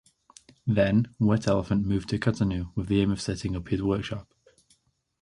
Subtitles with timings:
[0.65, 4.33] Then Wet Elephant moved to Cotonou with the aim of setting up his workshop.